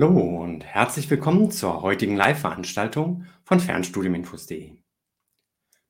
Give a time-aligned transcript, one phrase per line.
[0.00, 4.78] Hallo und herzlich willkommen zur heutigen Live-Veranstaltung von Fernstudiuminfos.de.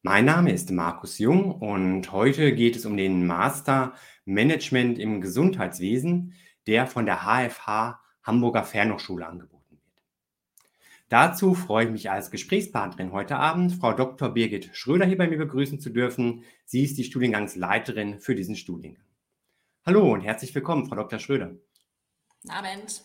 [0.03, 3.94] Mein Name ist Markus Jung und heute geht es um den Master
[4.25, 6.34] Management im Gesundheitswesen,
[6.66, 10.03] der von der HFH Hamburger Fernhochschule angeboten wird.
[11.09, 14.31] Dazu freue ich mich als Gesprächspartnerin heute Abend Frau Dr.
[14.31, 16.43] Birgit Schröder hier bei mir begrüßen zu dürfen.
[16.65, 19.06] Sie ist die Studiengangsleiterin für diesen Studiengang.
[19.87, 21.20] Hallo und herzlich willkommen, Frau Dr.
[21.20, 21.54] Schröder.
[22.49, 23.04] Abend.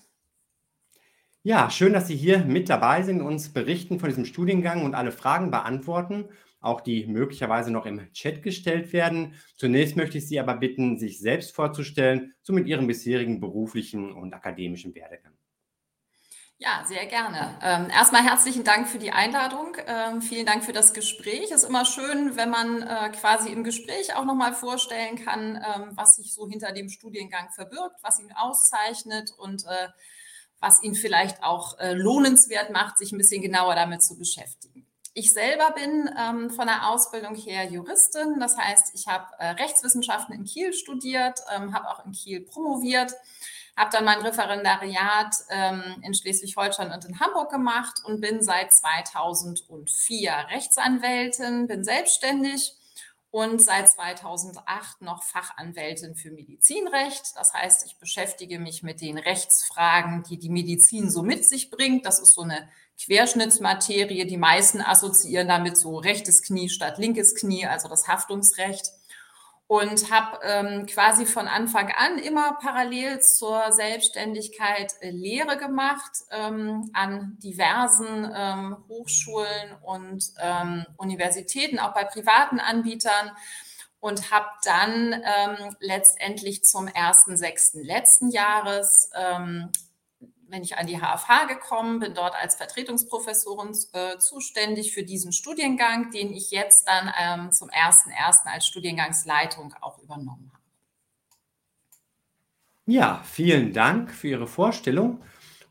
[1.47, 5.11] Ja, schön, dass Sie hier mit dabei sind, uns berichten von diesem Studiengang und alle
[5.11, 6.29] Fragen beantworten,
[6.59, 9.35] auch die möglicherweise noch im Chat gestellt werden.
[9.55, 14.33] Zunächst möchte ich Sie aber bitten, sich selbst vorzustellen, so mit Ihrem bisherigen beruflichen und
[14.33, 15.33] akademischen Werdegang.
[16.57, 17.59] Ja, sehr gerne.
[17.61, 19.77] Ähm, erstmal herzlichen Dank für die Einladung.
[19.85, 21.51] Ähm, vielen Dank für das Gespräch.
[21.51, 25.91] Es ist immer schön, wenn man äh, quasi im Gespräch auch nochmal vorstellen kann, ähm,
[25.93, 29.89] was sich so hinter dem Studiengang verbirgt, was ihn auszeichnet und äh,
[30.59, 34.87] was ihn vielleicht auch äh, lohnenswert macht, sich ein bisschen genauer damit zu beschäftigen.
[35.13, 40.35] Ich selber bin ähm, von der Ausbildung her Juristin, das heißt, ich habe äh, Rechtswissenschaften
[40.35, 43.13] in Kiel studiert, ähm, habe auch in Kiel promoviert,
[43.77, 50.31] habe dann mein Referendariat ähm, in Schleswig-Holstein und in Hamburg gemacht und bin seit 2004
[50.49, 52.73] Rechtsanwältin, bin selbstständig
[53.35, 57.33] und seit 2008 noch Fachanwältin für Medizinrecht.
[57.35, 62.05] Das heißt, ich beschäftige mich mit den Rechtsfragen, die die Medizin so mit sich bringt.
[62.05, 64.25] Das ist so eine Querschnittsmaterie.
[64.25, 68.93] Die meisten assoziieren damit so rechtes Knie statt linkes Knie, also das Haftungsrecht
[69.67, 76.89] und habe ähm, quasi von Anfang an immer parallel zur Selbstständigkeit äh, Lehre gemacht ähm,
[76.93, 83.31] an diversen ähm, Hochschulen und ähm, Universitäten, auch bei privaten Anbietern
[83.99, 87.83] und habe dann ähm, letztendlich zum 1.6.
[87.83, 89.09] letzten Jahres
[90.49, 96.11] bin ich an die HFH gekommen, bin dort als Vertretungsprofessorin äh, zuständig für diesen Studiengang,
[96.11, 98.45] den ich jetzt dann ähm, zum 1.1.
[98.45, 100.63] als Studiengangsleitung auch übernommen habe.
[102.87, 105.21] Ja, vielen Dank für Ihre Vorstellung.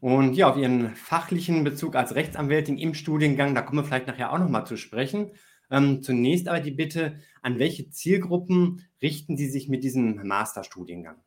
[0.00, 4.32] Und ja, auf Ihren fachlichen Bezug als Rechtsanwältin im Studiengang, da kommen wir vielleicht nachher
[4.32, 5.30] auch nochmal zu sprechen.
[5.70, 11.23] Ähm, zunächst aber die Bitte, an welche Zielgruppen richten Sie sich mit diesem Masterstudiengang?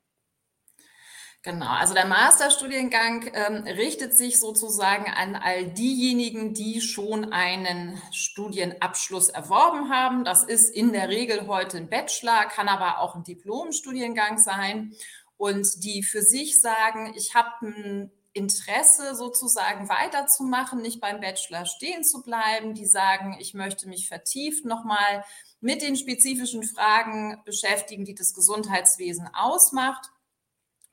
[1.47, 9.29] Genau, also der Masterstudiengang ähm, richtet sich sozusagen an all diejenigen, die schon einen Studienabschluss
[9.29, 10.25] erworben haben.
[10.25, 14.93] Das ist in der Regel heute ein Bachelor, kann aber auch ein Diplomstudiengang sein.
[15.37, 22.03] Und die für sich sagen, ich habe ein Interesse sozusagen weiterzumachen, nicht beim Bachelor stehen
[22.03, 25.23] zu bleiben, die sagen, ich möchte mich vertieft nochmal
[25.61, 30.11] mit den spezifischen Fragen beschäftigen, die das Gesundheitswesen ausmacht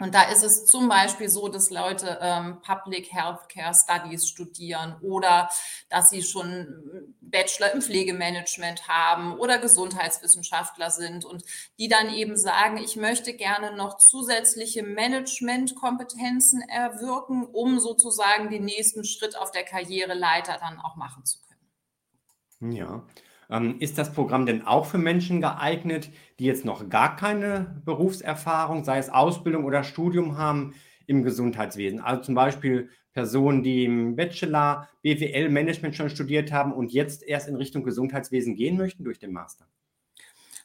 [0.05, 5.49] und da ist es zum Beispiel so, dass Leute ähm, Public Healthcare Studies studieren oder
[5.89, 11.43] dass sie schon Bachelor im Pflegemanagement haben oder Gesundheitswissenschaftler sind und
[11.79, 19.05] die dann eben sagen, ich möchte gerne noch zusätzliche Managementkompetenzen erwirken, um sozusagen den nächsten
[19.05, 22.75] Schritt auf der Karriereleiter dann auch machen zu können.
[22.75, 23.07] Ja,
[23.50, 28.85] ähm, ist das Programm denn auch für Menschen geeignet, die jetzt noch gar keine Berufserfahrung,
[28.85, 30.75] sei es Ausbildung oder Studium haben
[31.06, 32.00] im Gesundheitswesen?
[32.00, 37.49] Also zum Beispiel Personen, die im Bachelor BWL Management schon studiert haben und jetzt erst
[37.49, 39.67] in Richtung Gesundheitswesen gehen möchten durch den Master?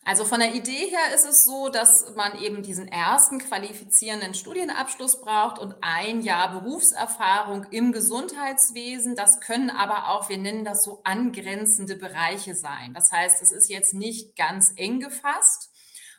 [0.09, 5.21] Also von der Idee her ist es so, dass man eben diesen ersten qualifizierenden Studienabschluss
[5.21, 9.15] braucht und ein Jahr Berufserfahrung im Gesundheitswesen.
[9.15, 12.95] Das können aber auch, wir nennen das so angrenzende Bereiche sein.
[12.95, 15.69] Das heißt, es ist jetzt nicht ganz eng gefasst.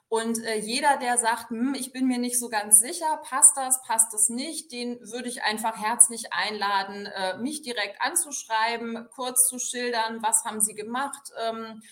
[0.09, 3.83] Und äh, jeder, der sagt, hm, ich bin mir nicht so ganz sicher, passt das,
[3.83, 9.59] passt das nicht, den würde ich einfach herzlich einladen, äh, mich direkt anzuschreiben, kurz zu
[9.59, 11.33] schildern, was haben Sie gemacht.
[11.45, 11.83] Ähm,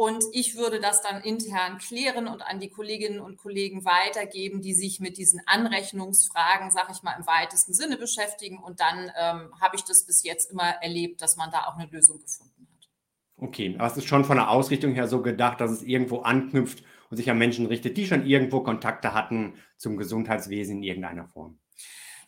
[0.00, 4.72] und ich würde das dann intern klären und an die Kolleginnen und Kollegen weitergeben, die
[4.72, 8.56] sich mit diesen Anrechnungsfragen, sag ich mal, im weitesten Sinne beschäftigen.
[8.56, 11.86] Und dann ähm, habe ich das bis jetzt immer erlebt, dass man da auch eine
[11.90, 12.88] Lösung gefunden hat.
[13.36, 16.82] Okay, aber es ist schon von der Ausrichtung her so gedacht, dass es irgendwo anknüpft
[17.10, 21.58] und sich an Menschen richtet, die schon irgendwo Kontakte hatten zum Gesundheitswesen in irgendeiner Form.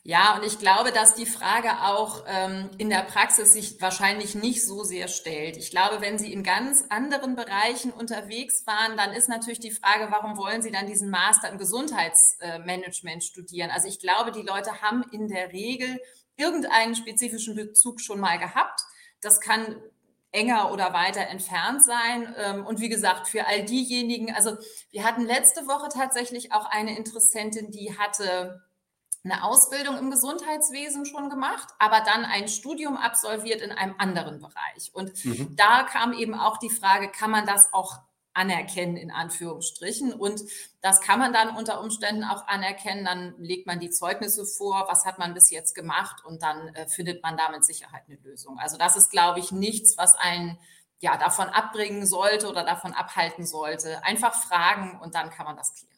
[0.05, 4.67] Ja, und ich glaube, dass die Frage auch ähm, in der Praxis sich wahrscheinlich nicht
[4.67, 5.57] so sehr stellt.
[5.57, 10.09] Ich glaube, wenn Sie in ganz anderen Bereichen unterwegs waren, dann ist natürlich die Frage,
[10.11, 13.71] warum wollen Sie dann diesen Master im Gesundheitsmanagement studieren?
[13.71, 16.01] Also ich glaube, die Leute haben in der Regel
[16.37, 18.81] irgendeinen spezifischen Bezug schon mal gehabt.
[19.21, 19.77] Das kann
[20.33, 22.35] enger oder weiter entfernt sein.
[22.39, 24.57] Ähm, und wie gesagt, für all diejenigen, also
[24.91, 28.63] wir hatten letzte Woche tatsächlich auch eine Interessentin, die hatte
[29.25, 34.91] eine Ausbildung im Gesundheitswesen schon gemacht, aber dann ein Studium absolviert in einem anderen Bereich.
[34.93, 35.55] Und mhm.
[35.57, 38.01] da kam eben auch die Frage, kann man das auch
[38.35, 40.13] anerkennen, in Anführungsstrichen.
[40.13, 40.43] Und
[40.81, 43.05] das kann man dann unter Umständen auch anerkennen.
[43.05, 46.89] Dann legt man die Zeugnisse vor, was hat man bis jetzt gemacht und dann äh,
[46.89, 48.59] findet man da mit Sicherheit eine Lösung.
[48.59, 50.59] Also das ist, glaube ich, nichts, was einen
[50.99, 54.03] ja, davon abbringen sollte oder davon abhalten sollte.
[54.05, 55.92] Einfach fragen und dann kann man das klären.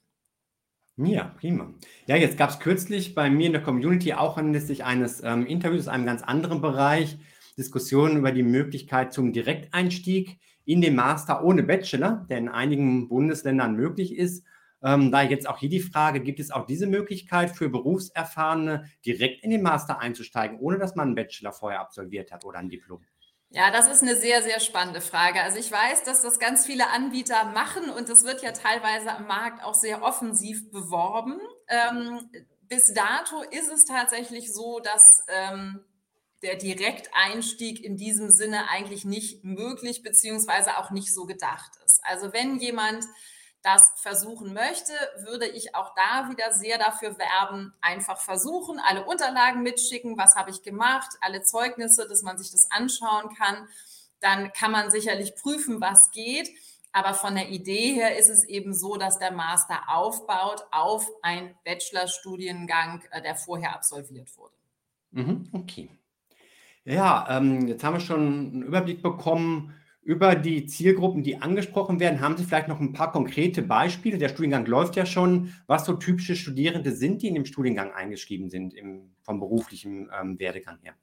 [0.96, 1.74] Ja, prima.
[2.06, 5.82] Ja, jetzt gab es kürzlich bei mir in der Community auch anlässlich eines ähm, Interviews
[5.82, 7.18] aus einem ganz anderen Bereich
[7.58, 13.74] Diskussionen über die Möglichkeit zum Direkteinstieg in den Master ohne Bachelor, der in einigen Bundesländern
[13.74, 14.44] möglich ist.
[14.84, 19.42] Ähm, da jetzt auch hier die Frage, gibt es auch diese Möglichkeit für Berufserfahrene direkt
[19.42, 23.04] in den Master einzusteigen, ohne dass man einen Bachelor vorher absolviert hat oder ein Diplom?
[23.54, 25.40] Ja, das ist eine sehr, sehr spannende Frage.
[25.40, 29.28] Also ich weiß, dass das ganz viele Anbieter machen und das wird ja teilweise am
[29.28, 31.38] Markt auch sehr offensiv beworben.
[31.68, 32.28] Ähm,
[32.62, 35.84] bis dato ist es tatsächlich so, dass ähm,
[36.42, 42.00] der Direkteinstieg in diesem Sinne eigentlich nicht möglich beziehungsweise auch nicht so gedacht ist.
[42.02, 43.04] Also wenn jemand
[43.64, 44.92] das versuchen möchte,
[45.24, 50.50] würde ich auch da wieder sehr dafür werben, einfach versuchen, alle Unterlagen mitschicken, was habe
[50.50, 53.66] ich gemacht, alle Zeugnisse, dass man sich das anschauen kann.
[54.20, 56.50] Dann kann man sicherlich prüfen, was geht.
[56.92, 61.56] Aber von der Idee her ist es eben so, dass der Master aufbaut auf einen
[61.64, 64.54] Bachelorstudiengang, äh, der vorher absolviert wurde.
[65.10, 65.90] Mhm, okay.
[66.84, 72.20] Ja, ähm, jetzt haben wir schon einen Überblick bekommen über die Zielgruppen, die angesprochen werden.
[72.20, 74.18] Haben Sie vielleicht noch ein paar konkrete Beispiele?
[74.18, 75.54] Der Studiengang läuft ja schon.
[75.66, 80.38] Was so typische Studierende sind, die in dem Studiengang eingeschrieben sind, im, vom beruflichen ähm,
[80.38, 80.94] Werdegang her?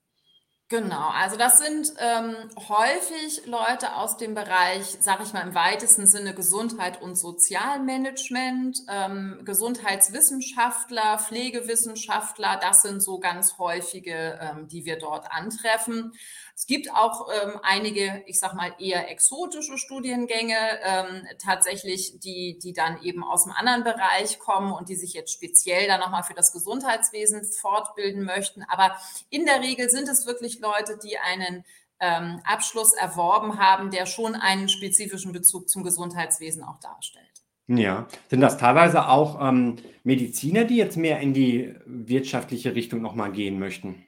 [0.71, 2.33] Genau, also das sind ähm,
[2.69, 9.41] häufig Leute aus dem Bereich, sage ich mal im weitesten Sinne Gesundheit und Sozialmanagement, ähm,
[9.43, 16.13] Gesundheitswissenschaftler, Pflegewissenschaftler, das sind so ganz häufige, ähm, die wir dort antreffen.
[16.55, 22.73] Es gibt auch ähm, einige, ich sag mal, eher exotische Studiengänge, ähm, tatsächlich, die, die
[22.73, 26.33] dann eben aus einem anderen Bereich kommen und die sich jetzt speziell dann nochmal für
[26.33, 28.63] das Gesundheitswesen fortbilden möchten.
[28.63, 28.95] Aber
[29.29, 31.63] in der Regel sind es wirklich Leute, die einen
[31.99, 37.25] ähm, Abschluss erworben haben, der schon einen spezifischen Bezug zum Gesundheitswesen auch darstellt.
[37.67, 43.31] Ja, sind das teilweise auch ähm, Mediziner, die jetzt mehr in die wirtschaftliche Richtung nochmal
[43.31, 44.05] gehen möchten?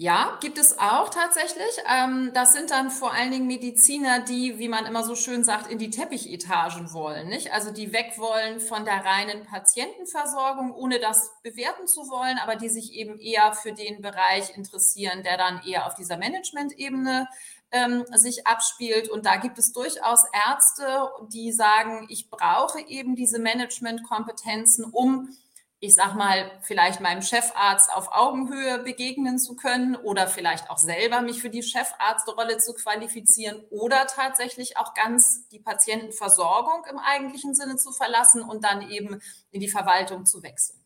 [0.00, 1.66] Ja, gibt es auch tatsächlich.
[1.92, 5.68] Ähm, das sind dann vor allen Dingen Mediziner, die, wie man immer so schön sagt,
[5.68, 7.52] in die Teppichetagen wollen, nicht?
[7.52, 12.68] Also die weg wollen von der reinen Patientenversorgung, ohne das bewerten zu wollen, aber die
[12.68, 17.26] sich eben eher für den Bereich interessieren, der dann eher auf dieser Management-Ebene
[17.72, 19.08] ähm, sich abspielt.
[19.08, 25.36] Und da gibt es durchaus Ärzte, die sagen, ich brauche eben diese Management-Kompetenzen, um
[25.80, 31.20] ich sag mal, vielleicht meinem Chefarzt auf Augenhöhe begegnen zu können oder vielleicht auch selber
[31.20, 37.76] mich für die Chefarztrolle zu qualifizieren oder tatsächlich auch ganz die Patientenversorgung im eigentlichen Sinne
[37.76, 39.20] zu verlassen und dann eben
[39.52, 40.80] in die Verwaltung zu wechseln.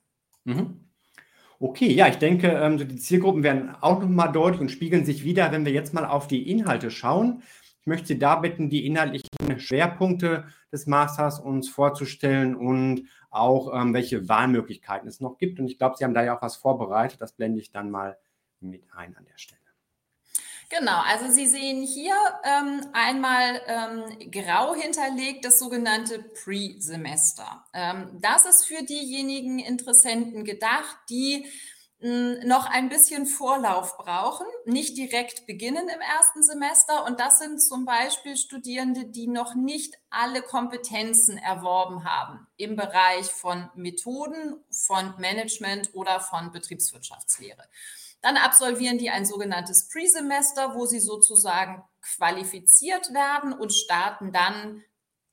[0.45, 0.89] Mhm.
[1.59, 5.53] Okay, ja, ich denke, ähm, die Zielgruppen werden auch nochmal deutlich und spiegeln sich wieder,
[5.53, 7.45] wenn wir jetzt mal auf die Inhalte schauen.
[7.83, 13.93] Ich möchte Sie da bitten, die inhaltlichen Schwerpunkte des Masters uns vorzustellen und auch, ähm,
[13.93, 15.59] welche Wahlmöglichkeiten es noch gibt.
[15.59, 17.21] Und ich glaube, Sie haben da ja auch was vorbereitet.
[17.21, 18.17] Das blende ich dann mal
[18.61, 19.61] mit ein an der Stelle.
[20.71, 27.67] Genau, also Sie sehen hier ähm, einmal ähm, grau hinterlegt das sogenannte Pre-Semester.
[27.75, 31.47] Ähm, das ist für diejenigen Interessenten gedacht, die
[32.03, 37.05] noch ein bisschen Vorlauf brauchen, nicht direkt beginnen im ersten Semester.
[37.07, 43.27] Und das sind zum Beispiel Studierende, die noch nicht alle Kompetenzen erworben haben im Bereich
[43.27, 47.63] von Methoden, von Management oder von Betriebswirtschaftslehre.
[48.21, 54.83] Dann absolvieren die ein sogenanntes Pre-Semester, wo sie sozusagen qualifiziert werden und starten dann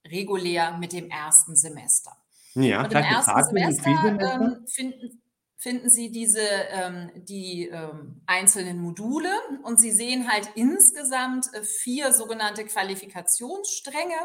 [0.06, 2.16] regulär mit dem ersten Semester.
[2.54, 5.22] Ja, und im ersten Semester ähm, finden,
[5.60, 9.30] finden Sie diese, ähm, die ähm, einzelnen Module
[9.64, 14.16] und Sie sehen halt insgesamt äh, vier sogenannte Qualifikationsstränge.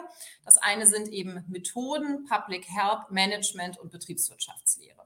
[0.45, 5.05] Das eine sind eben Methoden, Public Health Management und Betriebswirtschaftslehre.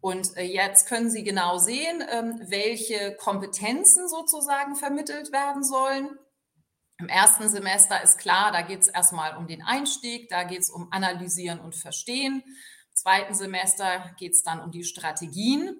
[0.00, 6.16] Und äh, jetzt können Sie genau sehen, ähm, welche Kompetenzen sozusagen vermittelt werden sollen.
[6.98, 10.70] Im ersten Semester ist klar, da geht es erstmal um den Einstieg, da geht es
[10.70, 12.44] um Analysieren und Verstehen
[12.94, 15.76] zweiten Semester geht es dann um die Strategien.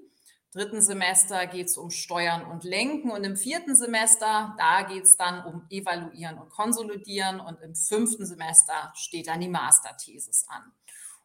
[0.52, 5.16] Dritten Semester geht es um Steuern und Lenken und im vierten Semester, da geht es
[5.16, 10.62] dann um Evaluieren und Konsolidieren und im fünften Semester steht dann die Masterthesis an.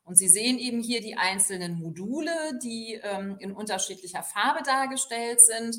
[0.04, 2.32] Und Sie sehen eben hier die einzelnen Module,
[2.64, 5.76] die ähm, in unterschiedlicher Farbe dargestellt sind.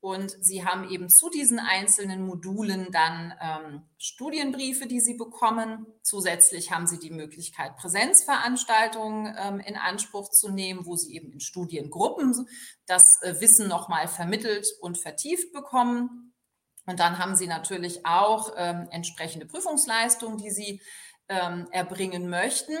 [0.00, 5.86] Und Sie haben eben zu diesen einzelnen Modulen dann ähm, Studienbriefe, die Sie bekommen.
[6.02, 11.40] Zusätzlich haben Sie die Möglichkeit, Präsenzveranstaltungen ähm, in Anspruch zu nehmen, wo Sie eben in
[11.40, 12.46] Studiengruppen
[12.86, 16.32] das äh, Wissen nochmal vermittelt und vertieft bekommen.
[16.86, 20.80] Und dann haben Sie natürlich auch ähm, entsprechende Prüfungsleistungen, die Sie
[21.30, 22.76] ähm, erbringen möchten.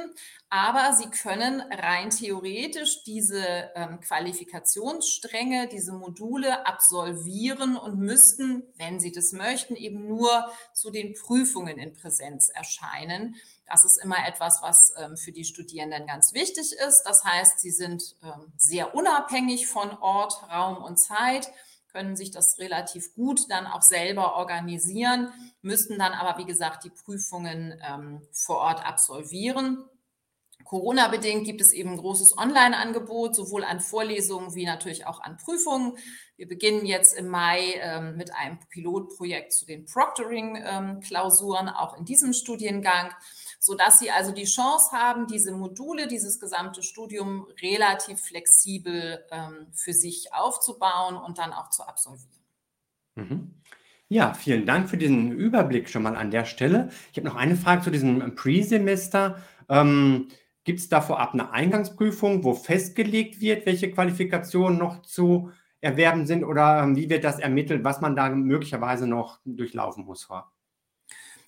[0.50, 9.12] Aber sie können rein theoretisch diese ähm, Qualifikationsstränge, diese Module absolvieren und müssten, wenn sie
[9.12, 13.36] das möchten, eben nur zu den Prüfungen in Präsenz erscheinen.
[13.66, 17.04] Das ist immer etwas, was ähm, für die Studierenden ganz wichtig ist.
[17.04, 21.48] Das heißt, sie sind ähm, sehr unabhängig von Ort, Raum und Zeit
[21.92, 25.32] können sich das relativ gut dann auch selber organisieren,
[25.62, 29.84] müssten dann aber, wie gesagt, die Prüfungen ähm, vor Ort absolvieren.
[30.64, 35.96] Corona-bedingt gibt es eben ein großes Online-Angebot, sowohl an Vorlesungen wie natürlich auch an Prüfungen.
[36.36, 42.04] Wir beginnen jetzt im Mai ähm, mit einem Pilotprojekt zu den Proctoring-Klausuren, ähm, auch in
[42.04, 43.12] diesem Studiengang
[43.60, 49.92] sodass sie also die Chance haben, diese Module, dieses gesamte Studium relativ flexibel ähm, für
[49.92, 52.40] sich aufzubauen und dann auch zu absolvieren.
[53.16, 53.54] Mhm.
[54.08, 56.88] Ja, vielen Dank für diesen Überblick schon mal an der Stelle.
[57.12, 59.40] Ich habe noch eine Frage zu diesem Pre-Semester.
[59.68, 60.28] Ähm,
[60.64, 66.44] Gibt es da vorab eine Eingangsprüfung, wo festgelegt wird, welche Qualifikationen noch zu erwerben sind
[66.44, 70.50] oder ähm, wie wird das ermittelt, was man da möglicherweise noch durchlaufen muss vorab?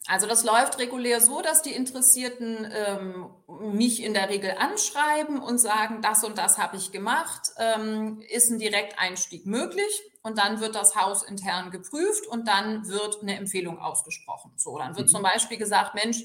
[0.09, 3.31] Also das läuft regulär so, dass die Interessierten ähm,
[3.73, 8.51] mich in der Regel anschreiben und sagen, das und das habe ich gemacht, ähm, ist
[8.51, 13.79] ein Direkteinstieg möglich und dann wird das Haus intern geprüft und dann wird eine Empfehlung
[13.79, 14.53] ausgesprochen.
[14.57, 15.13] So, dann wird mhm.
[15.13, 16.25] zum Beispiel gesagt, Mensch,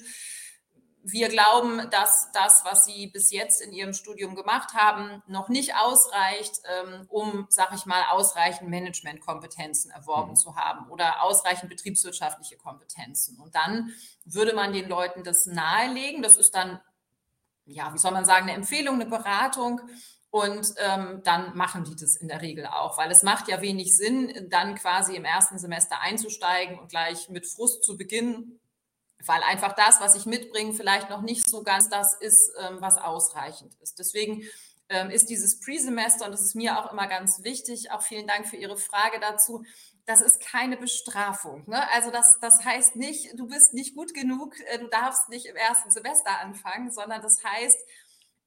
[1.09, 5.75] wir glauben, dass das, was Sie bis jetzt in Ihrem Studium gemacht haben, noch nicht
[5.75, 10.35] ausreicht, ähm, um, sag ich mal, ausreichend Managementkompetenzen erworben mhm.
[10.35, 13.39] zu haben oder ausreichend betriebswirtschaftliche Kompetenzen.
[13.39, 13.93] Und dann
[14.25, 16.21] würde man den Leuten das nahelegen.
[16.21, 16.81] Das ist dann,
[17.65, 19.79] ja, wie soll man sagen, eine Empfehlung, eine Beratung.
[20.29, 23.95] Und ähm, dann machen die das in der Regel auch, weil es macht ja wenig
[23.95, 28.59] Sinn, dann quasi im ersten Semester einzusteigen und gleich mit Frust zu beginnen
[29.25, 32.97] weil einfach das, was ich mitbringe, vielleicht noch nicht so ganz das ist, ähm, was
[32.97, 33.99] ausreichend ist.
[33.99, 34.43] Deswegen
[34.89, 38.47] ähm, ist dieses Pre-Semester, und das ist mir auch immer ganz wichtig, auch vielen Dank
[38.47, 39.63] für Ihre Frage dazu,
[40.05, 41.63] das ist keine Bestrafung.
[41.67, 41.91] Ne?
[41.91, 45.55] Also das, das heißt nicht, du bist nicht gut genug, äh, du darfst nicht im
[45.55, 47.77] ersten Semester anfangen, sondern das heißt,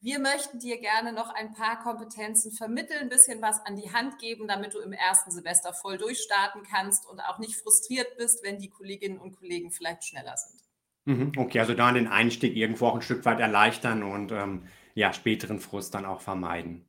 [0.01, 4.19] wir möchten dir gerne noch ein paar Kompetenzen vermitteln, ein bisschen was an die Hand
[4.19, 8.59] geben, damit du im ersten Semester voll durchstarten kannst und auch nicht frustriert bist, wenn
[8.59, 10.61] die Kolleginnen und Kollegen vielleicht schneller sind.
[11.05, 14.65] Mhm, okay, also da den Einstieg irgendwo auch ein Stück weit erleichtern und ähm,
[14.95, 16.89] ja, späteren Frust dann auch vermeiden.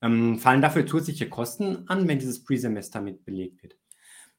[0.00, 3.76] Ähm, fallen dafür zusätzliche Kosten an, wenn dieses Pre-Semester mit belegt wird?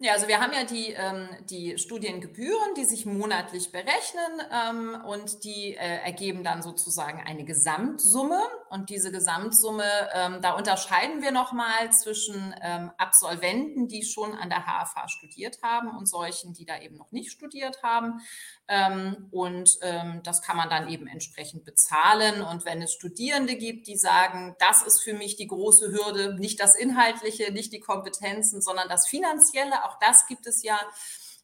[0.04, 5.46] Ja, also wir haben ja die, ähm, die Studiengebühren, die sich monatlich berechnen ähm, und
[5.46, 8.42] die äh, ergeben dann sozusagen eine Gesamtsumme.
[8.74, 9.84] Und diese Gesamtsumme,
[10.16, 15.96] ähm, da unterscheiden wir nochmal zwischen ähm, Absolventen, die schon an der HFH studiert haben
[15.96, 18.22] und solchen, die da eben noch nicht studiert haben.
[18.68, 22.42] Ähm, und ähm, das kann man dann eben entsprechend bezahlen.
[22.42, 26.60] Und wenn es Studierende gibt, die sagen, das ist für mich die große Hürde, nicht
[26.60, 30.80] das Inhaltliche, nicht die Kompetenzen, sondern das Finanzielle, auch das gibt es ja,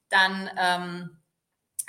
[0.10, 0.50] dann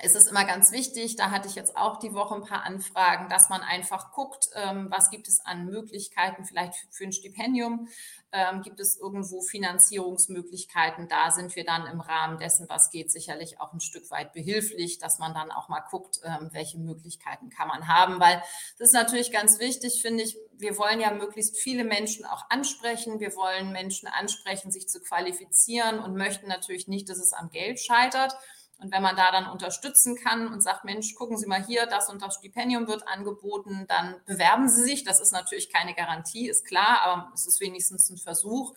[0.01, 2.65] ähm, ist es immer ganz wichtig, da hatte ich jetzt auch die Woche ein paar
[2.65, 7.89] Anfragen, dass man einfach guckt, ähm, was gibt es an Möglichkeiten vielleicht für ein Stipendium,
[8.33, 11.09] ähm, gibt es irgendwo Finanzierungsmöglichkeiten.
[11.09, 14.99] Da sind wir dann im Rahmen dessen, was geht, sicherlich auch ein Stück weit behilflich,
[14.99, 18.43] dass man dann auch mal guckt, ähm, welche Möglichkeiten kann man haben, weil
[18.79, 20.37] das ist natürlich ganz wichtig, finde ich.
[20.59, 23.19] Wir wollen ja möglichst viele Menschen auch ansprechen.
[23.19, 27.81] Wir wollen Menschen ansprechen, sich zu qualifizieren und möchten natürlich nicht, dass es am Geld
[27.81, 28.37] scheitert.
[28.81, 32.09] Und wenn man da dann unterstützen kann und sagt, Mensch, gucken Sie mal hier, das
[32.09, 35.05] und das Stipendium wird angeboten, dann bewerben Sie sich.
[35.05, 38.75] Das ist natürlich keine Garantie, ist klar, aber es ist wenigstens ein Versuch.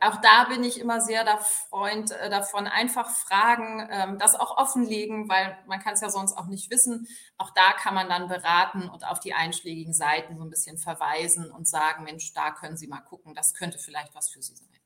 [0.00, 4.56] Auch da bin ich immer sehr der Freund äh, davon, einfach fragen, ähm, das auch
[4.56, 7.08] offenlegen, weil man kann es ja sonst auch nicht wissen.
[7.36, 11.50] Auch da kann man dann beraten und auf die einschlägigen Seiten so ein bisschen verweisen
[11.50, 14.77] und sagen, Mensch, da können Sie mal gucken, das könnte vielleicht was für Sie sein.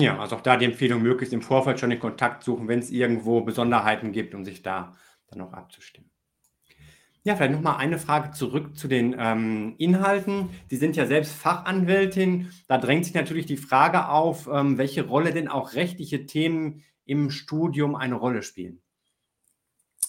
[0.00, 2.90] Ja, also auch da die Empfehlung, möglichst im Vorfeld schon den Kontakt suchen, wenn es
[2.90, 4.94] irgendwo Besonderheiten gibt, um sich da
[5.28, 6.10] dann auch abzustimmen.
[7.22, 10.50] Ja, vielleicht nochmal eine Frage zurück zu den ähm, Inhalten.
[10.68, 12.52] Sie sind ja selbst Fachanwältin.
[12.68, 17.30] Da drängt sich natürlich die Frage auf, ähm, welche Rolle denn auch rechtliche Themen im
[17.30, 18.80] Studium eine Rolle spielen.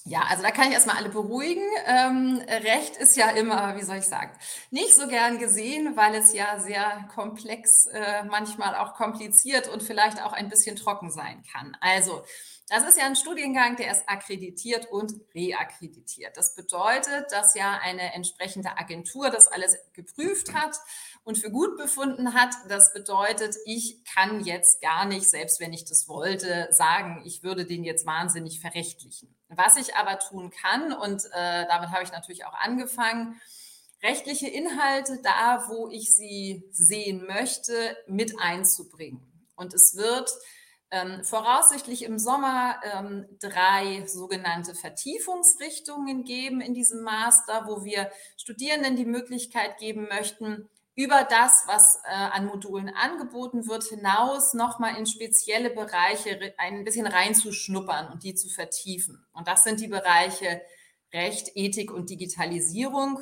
[0.09, 1.63] Ja, also da kann ich erstmal alle beruhigen.
[1.85, 4.31] Ähm, Recht ist ja immer, wie soll ich sagen,
[4.71, 10.23] nicht so gern gesehen, weil es ja sehr komplex, äh, manchmal auch kompliziert und vielleicht
[10.23, 11.75] auch ein bisschen trocken sein kann.
[11.81, 12.23] Also,
[12.69, 16.35] das ist ja ein Studiengang, der ist akkreditiert und reakkreditiert.
[16.35, 20.75] Das bedeutet, dass ja eine entsprechende Agentur das alles geprüft hat
[21.23, 22.53] und für gut befunden hat.
[22.67, 27.65] Das bedeutet, ich kann jetzt gar nicht, selbst wenn ich das wollte, sagen, ich würde
[27.65, 29.33] den jetzt wahnsinnig verrechtlichen.
[29.47, 33.39] Was ich aber tun kann, und äh, damit habe ich natürlich auch angefangen,
[34.03, 39.21] rechtliche Inhalte da, wo ich sie sehen möchte, mit einzubringen.
[39.55, 40.29] Und es wird
[40.91, 48.95] ähm, voraussichtlich im Sommer ähm, drei sogenannte Vertiefungsrichtungen geben in diesem Master, wo wir Studierenden
[48.95, 55.05] die Möglichkeit geben möchten, über das, was äh, an Modulen angeboten wird, hinaus nochmal in
[55.05, 59.23] spezielle Bereiche ein bisschen reinzuschnuppern und die zu vertiefen.
[59.31, 60.61] Und das sind die Bereiche
[61.13, 63.19] Recht, Ethik und Digitalisierung.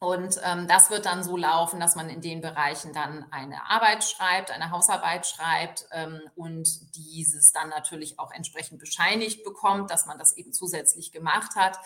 [0.00, 4.02] Und ähm, das wird dann so laufen, dass man in den Bereichen dann eine Arbeit
[4.02, 10.18] schreibt, eine Hausarbeit schreibt ähm, und dieses dann natürlich auch entsprechend bescheinigt bekommt, dass man
[10.18, 11.78] das eben zusätzlich gemacht hat.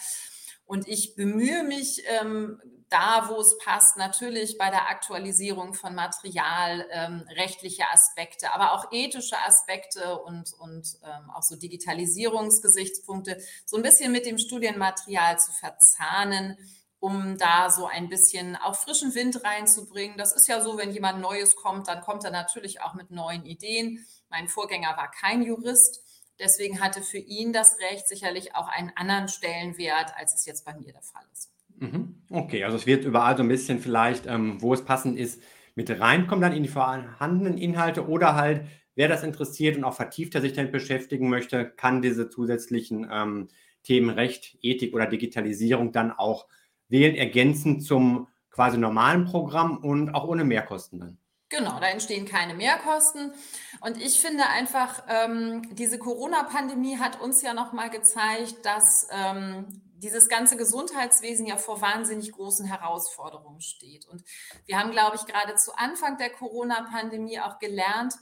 [0.65, 6.87] Und ich bemühe mich ähm, da, wo es passt, natürlich bei der Aktualisierung von Material,
[6.93, 13.83] ähm, rechtliche Aspekte, aber auch ethische Aspekte und, und ähm, auch so Digitalisierungsgesichtspunkte so ein
[13.83, 16.57] bisschen mit dem Studienmaterial zu verzahnen,
[17.05, 20.17] um da so ein bisschen auch frischen Wind reinzubringen.
[20.17, 23.45] Das ist ja so, wenn jemand Neues kommt, dann kommt er natürlich auch mit neuen
[23.45, 24.07] Ideen.
[24.31, 26.03] Mein Vorgänger war kein Jurist.
[26.39, 30.73] Deswegen hatte für ihn das Recht sicherlich auch einen anderen Stellenwert, als es jetzt bei
[30.73, 31.53] mir der Fall ist.
[31.77, 32.23] Mhm.
[32.31, 35.43] Okay, also es wird überall so ein bisschen vielleicht, ähm, wo es passend ist,
[35.75, 38.65] mit reinkommen dann in die vorhandenen Inhalte oder halt,
[38.95, 43.49] wer das interessiert und auch vertiefter sich damit beschäftigen möchte, kann diese zusätzlichen ähm,
[43.83, 46.47] Themen Recht, Ethik oder Digitalisierung dann auch
[46.89, 51.19] wählen, ergänzend zum quasi normalen Programm und auch ohne Mehrkosten dann.
[51.49, 53.33] Genau, da entstehen keine Mehrkosten.
[53.81, 59.67] Und ich finde einfach, ähm, diese Corona-Pandemie hat uns ja nochmal gezeigt, dass ähm,
[60.05, 64.07] dieses ganze Gesundheitswesen ja vor wahnsinnig großen Herausforderungen steht.
[64.07, 64.25] Und
[64.67, 68.15] wir haben, glaube ich, gerade zu Anfang der Corona-Pandemie auch gelernt,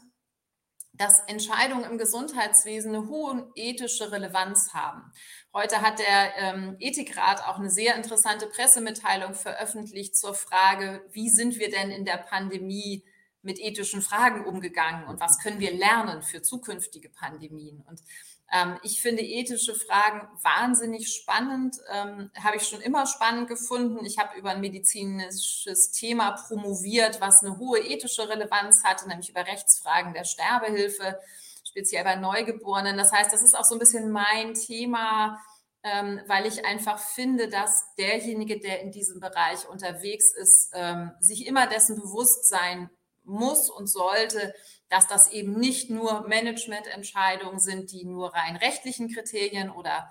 [0.92, 5.10] dass Entscheidungen im Gesundheitswesen eine hohe ethische Relevanz haben.
[5.54, 11.58] Heute hat der ähm, Ethikrat auch eine sehr interessante Pressemitteilung veröffentlicht zur Frage, wie sind
[11.58, 13.04] wir denn in der Pandemie
[13.42, 17.84] mit ethischen Fragen umgegangen und was können wir lernen für zukünftige Pandemien.
[17.86, 18.00] Und
[18.50, 24.06] ähm, ich finde ethische Fragen wahnsinnig spannend, ähm, habe ich schon immer spannend gefunden.
[24.06, 29.46] Ich habe über ein medizinisches Thema promoviert, was eine hohe ethische Relevanz hatte, nämlich über
[29.46, 31.18] Rechtsfragen der Sterbehilfe,
[31.72, 32.98] speziell bei Neugeborenen.
[32.98, 35.40] Das heißt, das ist auch so ein bisschen mein Thema,
[35.82, 41.46] ähm, weil ich einfach finde, dass derjenige, der in diesem Bereich unterwegs ist, ähm, sich
[41.46, 42.90] immer dessen bewusst sein
[43.24, 44.54] muss und sollte,
[44.90, 50.10] dass das eben nicht nur Managemententscheidungen sind, die nur rein rechtlichen Kriterien oder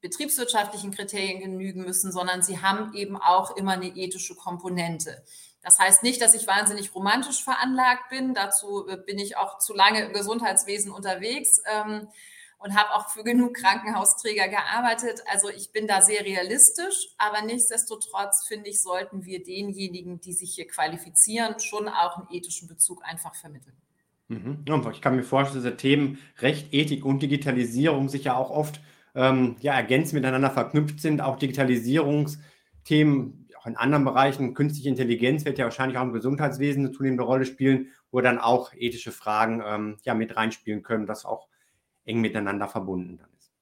[0.00, 5.22] betriebswirtschaftlichen Kriterien genügen müssen, sondern sie haben eben auch immer eine ethische Komponente.
[5.62, 8.34] Das heißt nicht, dass ich wahnsinnig romantisch veranlagt bin.
[8.34, 11.62] Dazu äh, bin ich auch zu lange im Gesundheitswesen unterwegs.
[11.70, 12.08] Ähm,
[12.60, 15.22] und habe auch für genug Krankenhausträger gearbeitet.
[15.26, 20.54] Also ich bin da sehr realistisch, aber nichtsdestotrotz finde ich, sollten wir denjenigen, die sich
[20.54, 23.76] hier qualifizieren, schon auch einen ethischen Bezug einfach vermitteln.
[24.28, 24.64] Mhm.
[24.92, 28.80] Ich kann mir vorstellen, dass diese Themen Recht, Ethik und Digitalisierung sich ja auch oft
[29.14, 31.22] ähm, ja, ergänzend miteinander verknüpft sind.
[31.22, 36.94] Auch Digitalisierungsthemen, auch in anderen Bereichen, künstliche Intelligenz wird ja wahrscheinlich auch im Gesundheitswesen eine
[36.94, 41.48] zunehmende Rolle spielen, wo dann auch ethische Fragen ähm, ja, mit reinspielen können, das auch
[42.06, 43.52] eng miteinander verbunden dann ist.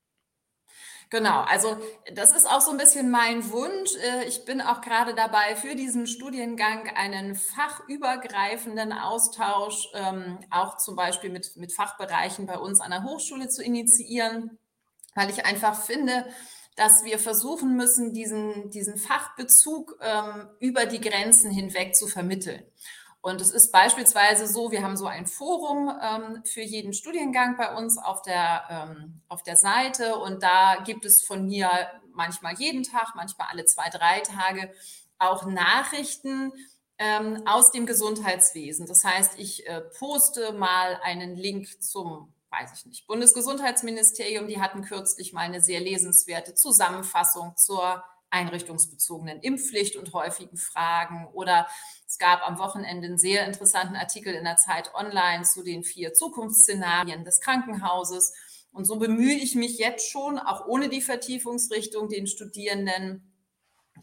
[1.11, 1.79] Genau, also
[2.15, 3.91] das ist auch so ein bisschen mein Wunsch.
[4.05, 10.95] Äh, ich bin auch gerade dabei, für diesen Studiengang einen fachübergreifenden Austausch, ähm, auch zum
[10.95, 14.59] Beispiel mit, mit Fachbereichen bei uns an der Hochschule zu initiieren,
[15.17, 16.25] weil ich einfach finde,
[16.79, 22.63] dass wir versuchen müssen, diesen, diesen Fachbezug ähm, über die Grenzen hinweg zu vermitteln.
[23.21, 27.75] Und es ist beispielsweise so, wir haben so ein Forum ähm, für jeden Studiengang bei
[27.75, 31.69] uns auf der, ähm, auf der Seite und da gibt es von mir
[32.15, 34.73] manchmal jeden Tag, manchmal alle zwei, drei Tage
[35.19, 36.53] auch Nachrichten
[36.99, 38.87] ähm, aus dem Gesundheitswesen.
[38.87, 44.83] Das heißt, ich äh, poste mal einen Link zum weiß ich nicht, Bundesgesundheitsministerium, die hatten
[44.83, 51.29] kürzlich mal eine sehr lesenswerte Zusammenfassung zur einrichtungsbezogenen Impfpflicht und häufigen Fragen.
[51.33, 51.67] Oder
[52.07, 56.13] es gab am Wochenende einen sehr interessanten Artikel in der Zeit online zu den vier
[56.13, 58.35] Zukunftsszenarien des Krankenhauses.
[58.73, 63.25] Und so bemühe ich mich jetzt schon, auch ohne die Vertiefungsrichtung, den Studierenden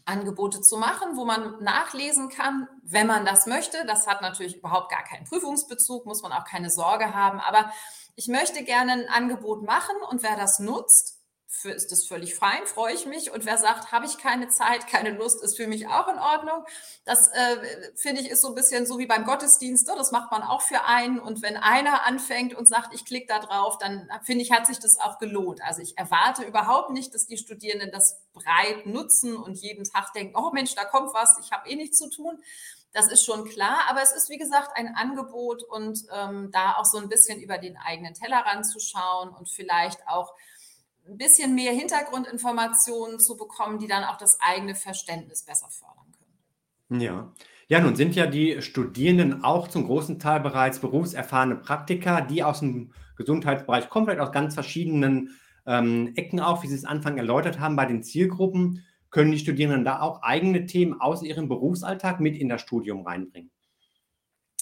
[0.04, 3.84] Angebote zu machen, wo man nachlesen kann, wenn man das möchte.
[3.86, 7.40] Das hat natürlich überhaupt gar keinen Prüfungsbezug, muss man auch keine Sorge haben.
[7.40, 7.72] Aber
[8.16, 11.16] ich möchte gerne ein Angebot machen und wer das nutzt,
[11.48, 13.30] für ist das völlig fein, freue ich mich.
[13.30, 16.64] Und wer sagt, habe ich keine Zeit, keine Lust, ist für mich auch in Ordnung.
[17.04, 17.56] Das äh,
[17.94, 19.86] finde ich ist so ein bisschen so wie beim Gottesdienst.
[19.86, 19.94] Ne?
[19.96, 21.18] Das macht man auch für einen.
[21.18, 24.78] Und wenn einer anfängt und sagt, ich klicke da drauf, dann finde ich, hat sich
[24.78, 25.62] das auch gelohnt.
[25.62, 30.36] Also ich erwarte überhaupt nicht, dass die Studierenden das breit nutzen und jeden Tag denken,
[30.36, 32.42] oh Mensch, da kommt was, ich habe eh nichts zu tun.
[32.96, 36.86] Das ist schon klar, aber es ist wie gesagt ein Angebot und ähm, da auch
[36.86, 40.32] so ein bisschen über den eigenen Tellerrand zu schauen und vielleicht auch
[41.06, 46.10] ein bisschen mehr Hintergrundinformationen zu bekommen, die dann auch das eigene Verständnis besser fördern
[46.88, 47.02] können.
[47.02, 47.32] Ja.
[47.68, 52.60] Ja, nun sind ja die Studierenden auch zum großen Teil bereits berufserfahrene Praktiker, die aus
[52.60, 57.60] dem Gesundheitsbereich kommen, vielleicht aus ganz verschiedenen ähm, Ecken auch, wie Sie es Anfang erläutert
[57.60, 58.86] haben, bei den Zielgruppen.
[59.10, 63.50] Können die Studierenden da auch eigene Themen aus ihrem Berufsalltag mit in das Studium reinbringen?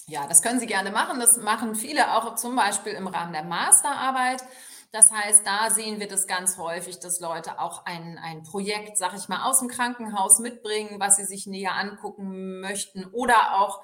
[0.07, 1.19] Ja, das können Sie gerne machen.
[1.19, 4.43] Das machen viele auch zum Beispiel im Rahmen der Masterarbeit.
[4.91, 9.13] Das heißt, da sehen wir das ganz häufig, dass Leute auch ein, ein Projekt, sag
[9.13, 13.83] ich mal, aus dem Krankenhaus mitbringen, was sie sich näher angucken möchten oder auch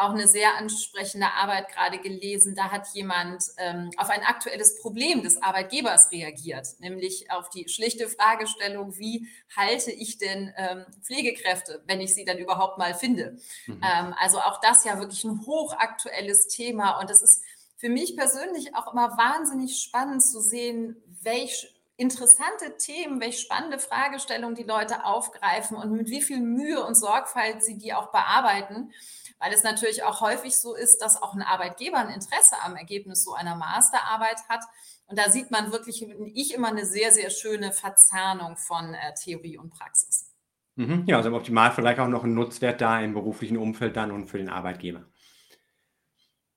[0.00, 2.54] auch eine sehr ansprechende Arbeit gerade gelesen.
[2.54, 8.08] Da hat jemand ähm, auf ein aktuelles Problem des Arbeitgebers reagiert, nämlich auf die schlichte
[8.08, 13.38] Fragestellung, wie halte ich denn ähm, Pflegekräfte, wenn ich sie dann überhaupt mal finde.
[13.66, 13.80] Mhm.
[13.82, 17.42] Ähm, also auch das ja wirklich ein hochaktuelles Thema und das ist
[17.76, 21.68] für mich persönlich auch immer wahnsinnig spannend zu sehen, welche
[22.00, 27.62] interessante Themen, welche spannende Fragestellungen die Leute aufgreifen und mit wie viel Mühe und Sorgfalt
[27.62, 28.90] sie die auch bearbeiten,
[29.38, 33.22] weil es natürlich auch häufig so ist, dass auch ein Arbeitgeber ein Interesse am Ergebnis
[33.22, 34.64] so einer Masterarbeit hat.
[35.06, 39.58] Und da sieht man wirklich, ich immer eine sehr, sehr schöne Verzahnung von äh, Theorie
[39.58, 40.30] und Praxis.
[40.76, 44.10] Mhm, ja, also im Optimal vielleicht auch noch ein Nutzwert da im beruflichen Umfeld dann
[44.10, 45.04] und für den Arbeitgeber.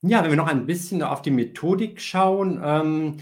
[0.02, 3.18] Ja, wenn wir noch ein bisschen auf die Methodik schauen, ähm,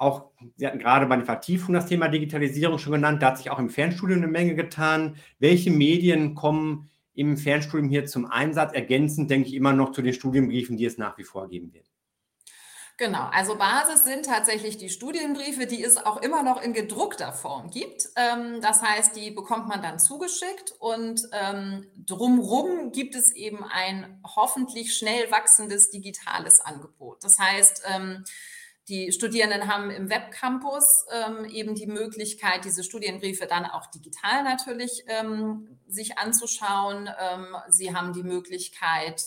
[0.00, 3.50] auch, Sie hatten gerade bei den Vertiefungen das Thema Digitalisierung schon genannt, da hat sich
[3.50, 5.16] auch im Fernstudium eine Menge getan.
[5.38, 8.72] Welche Medien kommen im Fernstudium hier zum Einsatz?
[8.72, 11.86] Ergänzend denke ich immer noch zu den Studienbriefen, die es nach wie vor geben wird.
[12.96, 17.70] Genau, also Basis sind tatsächlich die Studienbriefe, die es auch immer noch in gedruckter Form
[17.70, 18.08] gibt.
[18.16, 24.20] Ähm, das heißt, die bekommt man dann zugeschickt und ähm, drumrum gibt es eben ein
[24.36, 27.24] hoffentlich schnell wachsendes digitales Angebot.
[27.24, 28.24] Das heißt, ähm,
[28.88, 35.04] die Studierenden haben im Webcampus ähm, eben die Möglichkeit, diese Studienbriefe dann auch digital natürlich
[35.06, 37.08] ähm, sich anzuschauen.
[37.18, 39.22] Ähm, sie haben die Möglichkeit,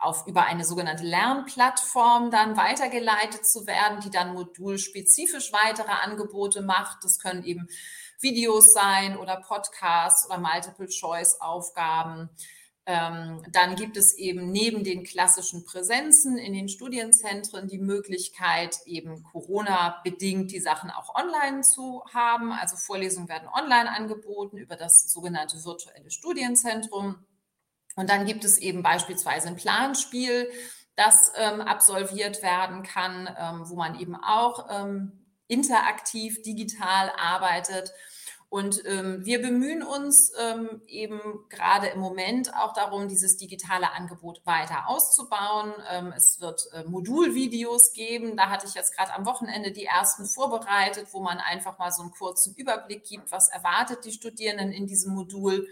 [0.00, 7.04] auf, über eine sogenannte Lernplattform dann weitergeleitet zu werden, die dann modulspezifisch weitere Angebote macht.
[7.04, 7.68] Das können eben
[8.20, 12.30] Videos sein oder Podcasts oder Multiple-Choice-Aufgaben.
[12.92, 19.22] Ähm, dann gibt es eben neben den klassischen Präsenzen in den Studienzentren die Möglichkeit, eben
[19.22, 22.50] Corona-bedingt die Sachen auch online zu haben.
[22.50, 27.24] Also Vorlesungen werden online angeboten über das sogenannte virtuelle Studienzentrum.
[27.94, 30.50] Und dann gibt es eben beispielsweise ein Planspiel,
[30.96, 35.12] das ähm, absolviert werden kann, ähm, wo man eben auch ähm,
[35.46, 37.92] interaktiv, digital arbeitet.
[38.50, 44.44] Und ähm, wir bemühen uns ähm, eben gerade im Moment auch darum, dieses digitale Angebot
[44.44, 45.72] weiter auszubauen.
[45.88, 48.36] Ähm, es wird äh, Modulvideos geben.
[48.36, 52.02] Da hatte ich jetzt gerade am Wochenende die ersten vorbereitet, wo man einfach mal so
[52.02, 55.68] einen kurzen Überblick gibt, was erwartet die Studierenden in diesem Modul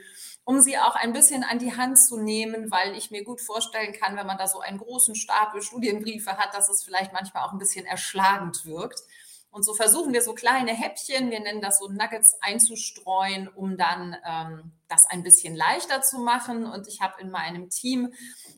[0.48, 3.92] um sie auch ein bisschen an die Hand zu nehmen, weil ich mir gut vorstellen
[3.92, 7.52] kann, wenn man da so einen großen Stapel Studienbriefe hat, dass es vielleicht manchmal auch
[7.52, 9.02] ein bisschen erschlagend wirkt.
[9.50, 14.14] Und so versuchen wir so kleine Häppchen, wir nennen das so Nuggets einzustreuen, um dann
[14.24, 16.66] ähm, das ein bisschen leichter zu machen.
[16.66, 18.12] Und ich habe in meinem Team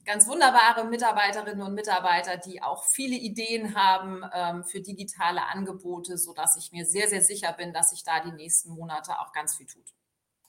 [0.05, 6.57] ganz wunderbare Mitarbeiterinnen und Mitarbeiter, die auch viele Ideen haben ähm, für digitale Angebote, sodass
[6.57, 9.66] ich mir sehr, sehr sicher bin, dass sich da die nächsten Monate auch ganz viel
[9.66, 9.87] tut.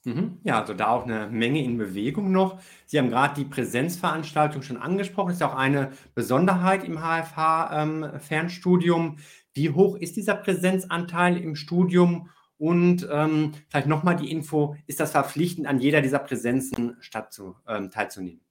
[0.04, 0.39] Mhm.
[0.43, 2.60] Ja, also da auch eine Menge in Bewegung noch.
[2.88, 5.27] Sie haben gerade die Präsenzveranstaltung schon angesprochen.
[5.27, 9.04] Das ist auch eine Besonderheit im HFH-Fernstudium.
[9.04, 9.17] Ähm,
[9.54, 12.30] Wie hoch ist dieser Präsenzanteil im Studium?
[12.58, 17.56] Und ähm, vielleicht nochmal die Info, ist das verpflichtend, an jeder dieser Präsenzen statt zu,
[17.68, 18.42] ähm, teilzunehmen?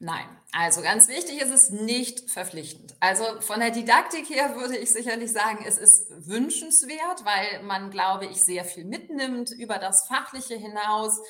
[0.00, 2.96] Nein, also ganz wichtig ist es nicht verpflichtend.
[3.00, 8.26] Also von der Didaktik her würde ich sicherlich sagen, es ist wünschenswert, weil man, glaube
[8.26, 11.20] ich, sehr viel mitnimmt über das Fachliche hinaus.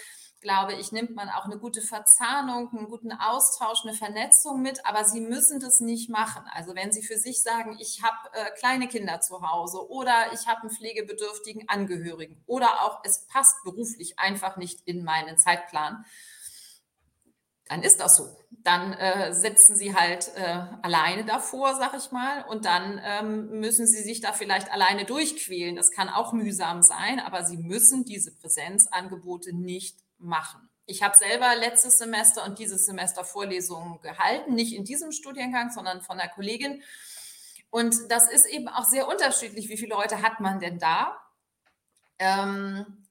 [0.44, 5.04] Glaube ich, nimmt man auch eine gute Verzahnung, einen guten Austausch, eine Vernetzung mit, aber
[5.04, 6.44] Sie müssen das nicht machen.
[6.52, 10.46] Also wenn Sie für sich sagen, ich habe äh, kleine Kinder zu Hause oder ich
[10.46, 16.04] habe einen pflegebedürftigen Angehörigen oder auch es passt beruflich einfach nicht in meinen Zeitplan,
[17.66, 18.28] dann ist das so.
[18.50, 23.86] Dann äh, setzen sie halt äh, alleine davor, sag ich mal, und dann ähm, müssen
[23.86, 25.74] sie sich da vielleicht alleine durchquälen.
[25.74, 30.68] Das kann auch mühsam sein, aber sie müssen diese Präsenzangebote nicht machen.
[30.86, 36.02] Ich habe selber letztes Semester und dieses Semester Vorlesungen gehalten, nicht in diesem Studiengang, sondern
[36.02, 36.82] von der Kollegin.
[37.70, 39.68] Und das ist eben auch sehr unterschiedlich.
[39.68, 41.16] Wie viele Leute hat man denn da?
[42.18, 43.04] Ähm,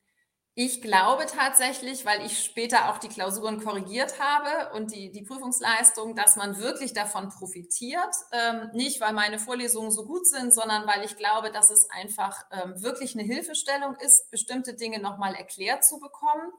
[0.56, 6.16] ich glaube tatsächlich, weil ich später auch die Klausuren korrigiert habe und die, die Prüfungsleistung,
[6.16, 8.14] dass man wirklich davon profitiert.
[8.32, 12.46] Ähm, nicht, weil meine Vorlesungen so gut sind, sondern weil ich glaube, dass es einfach
[12.52, 16.54] ähm, wirklich eine Hilfestellung ist, bestimmte Dinge nochmal erklärt zu bekommen.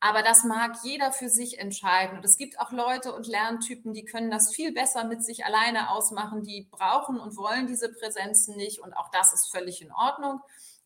[0.00, 2.18] Aber das mag jeder für sich entscheiden.
[2.18, 5.90] Und es gibt auch Leute und Lerntypen, die können das viel besser mit sich alleine
[5.90, 6.42] ausmachen.
[6.42, 8.80] Die brauchen und wollen diese Präsenzen nicht.
[8.80, 10.40] Und auch das ist völlig in Ordnung.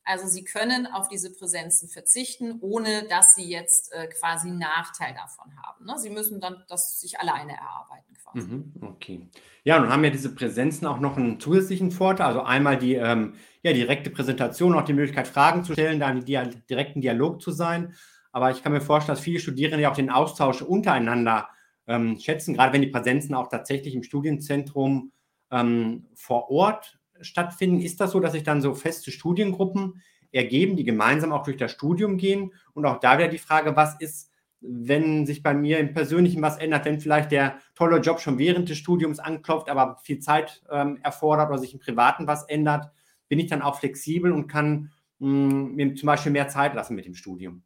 [0.04, 5.14] Also sie können auf diese Präsenzen verzichten, ohne dass sie jetzt äh, quasi einen Nachteil
[5.14, 5.84] davon haben.
[5.84, 5.98] Ne?
[5.98, 8.46] Sie müssen dann das sich alleine erarbeiten quasi.
[8.46, 9.28] Mhm, okay.
[9.62, 12.28] Ja, nun haben ja diese Präsenzen auch noch einen zusätzlichen Vorteil.
[12.28, 16.24] Also einmal die ähm, ja, direkte Präsentation, auch die Möglichkeit, Fragen zu stellen, da im
[16.24, 17.94] direkten Dialog zu sein.
[18.32, 21.48] Aber ich kann mir vorstellen, dass viele Studierende ja auch den Austausch untereinander
[21.86, 25.12] ähm, schätzen, gerade wenn die Präsenzen auch tatsächlich im Studienzentrum
[25.50, 27.80] ähm, vor Ort stattfinden.
[27.80, 30.00] Ist das so, dass sich dann so feste Studiengruppen
[30.32, 32.52] ergeben, die gemeinsam auch durch das Studium gehen?
[32.74, 36.58] Und auch da wieder die Frage, was ist, wenn sich bei mir im Persönlichen was
[36.58, 40.98] ändert, wenn vielleicht der tolle Job schon während des Studiums anklopft, aber viel Zeit ähm,
[41.02, 42.90] erfordert oder sich im Privaten was ändert,
[43.28, 46.94] bin ich dann auch flexibel und kann mh, hm, mir zum Beispiel mehr Zeit lassen
[46.94, 47.62] mit dem Studium?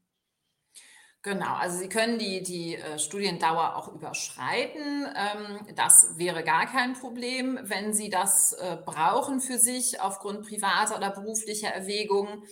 [1.25, 5.07] Genau, also Sie können die, die äh, Studiendauer auch überschreiten.
[5.17, 10.99] Ähm, das wäre gar kein Problem, wenn Sie das äh, brauchen für sich aufgrund privater
[10.99, 12.43] oder beruflicher Erwägungen.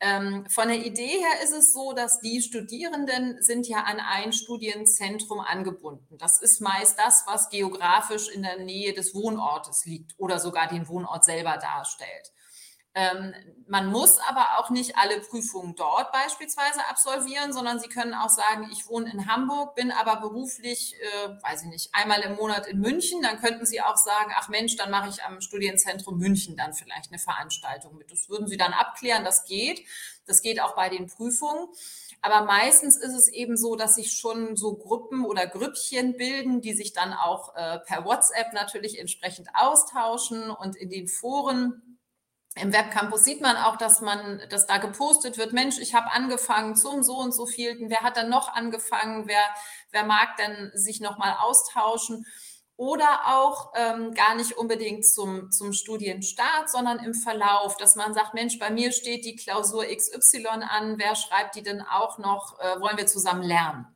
[0.00, 4.32] Ähm, von der Idee her ist es so, dass die Studierenden sind ja an ein
[4.32, 6.16] Studienzentrum angebunden.
[6.16, 10.88] Das ist meist das, was geografisch in der Nähe des Wohnortes liegt oder sogar den
[10.88, 12.32] Wohnort selber darstellt.
[12.94, 13.34] Ähm,
[13.66, 18.68] man muss aber auch nicht alle Prüfungen dort beispielsweise absolvieren, sondern Sie können auch sagen,
[18.70, 22.78] ich wohne in Hamburg, bin aber beruflich, äh, weiß ich nicht, einmal im Monat in
[22.78, 23.22] München.
[23.22, 27.10] Dann könnten Sie auch sagen, ach Mensch, dann mache ich am Studienzentrum München dann vielleicht
[27.10, 28.12] eine Veranstaltung mit.
[28.12, 29.84] Das würden Sie dann abklären, das geht.
[30.26, 31.68] Das geht auch bei den Prüfungen.
[32.20, 36.74] Aber meistens ist es eben so, dass sich schon so Gruppen oder Grüppchen bilden, die
[36.74, 41.93] sich dann auch äh, per WhatsApp natürlich entsprechend austauschen und in den Foren
[42.56, 46.76] im Webcampus sieht man auch, dass man, dass da gepostet wird, Mensch, ich habe angefangen
[46.76, 49.42] zum so und so vielten, wer hat dann noch angefangen, wer,
[49.90, 52.26] wer mag denn sich nochmal austauschen?
[52.76, 58.34] Oder auch ähm, gar nicht unbedingt zum, zum Studienstart, sondern im Verlauf, dass man sagt,
[58.34, 62.80] Mensch, bei mir steht die Klausur XY an, wer schreibt die denn auch noch, äh,
[62.80, 63.86] wollen wir zusammen lernen?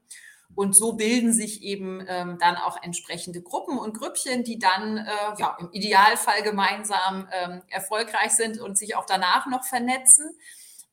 [0.58, 5.06] Und so bilden sich eben ähm, dann auch entsprechende Gruppen und Grüppchen, die dann äh,
[5.38, 10.36] ja, im Idealfall gemeinsam ähm, erfolgreich sind und sich auch danach noch vernetzen.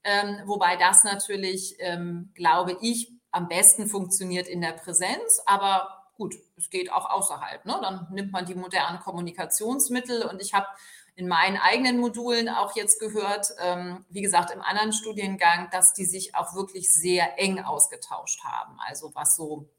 [0.03, 5.41] Ähm, wobei das natürlich, ähm, glaube ich, am besten funktioniert in der Präsenz.
[5.47, 7.65] Aber gut, es geht auch außerhalb.
[7.65, 7.79] Ne?
[7.81, 10.67] Dann nimmt man die modernen Kommunikationsmittel und ich habe
[11.15, 16.05] in meinen eigenen Modulen auch jetzt gehört, ähm, wie gesagt, im anderen Studiengang, dass die
[16.05, 18.77] sich auch wirklich sehr eng ausgetauscht haben.
[18.85, 19.69] Also was so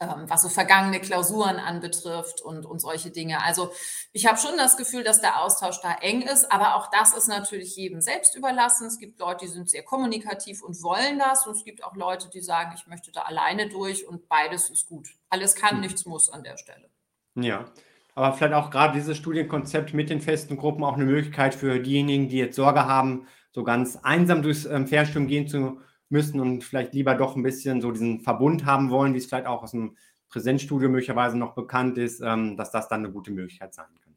[0.00, 3.42] ähm, was so vergangene Klausuren anbetrifft und, und solche Dinge.
[3.42, 3.72] Also
[4.12, 7.26] ich habe schon das Gefühl, dass der Austausch da eng ist, aber auch das ist
[7.26, 8.86] natürlich jedem selbst überlassen.
[8.86, 12.30] Es gibt Leute, die sind sehr kommunikativ und wollen das und es gibt auch Leute,
[12.30, 15.08] die sagen, ich möchte da alleine durch und beides ist gut.
[15.30, 15.80] Alles kann, hm.
[15.80, 16.88] nichts muss an der Stelle.
[17.34, 17.64] Ja,
[18.18, 22.28] aber vielleicht auch gerade dieses Studienkonzept mit den festen Gruppen auch eine Möglichkeit für diejenigen,
[22.28, 26.94] die jetzt Sorge haben, so ganz einsam durchs ähm, Fernstudium gehen zu müssen und vielleicht
[26.94, 29.96] lieber doch ein bisschen so diesen Verbund haben wollen, wie es vielleicht auch aus dem
[30.30, 34.16] Präsenzstudium möglicherweise noch bekannt ist, ähm, dass das dann eine gute Möglichkeit sein kann.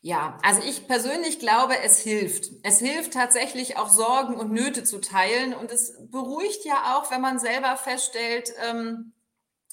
[0.00, 2.50] Ja, also ich persönlich glaube, es hilft.
[2.62, 7.20] Es hilft tatsächlich auch Sorgen und Nöte zu teilen und es beruhigt ja auch, wenn
[7.20, 9.12] man selber feststellt, ähm,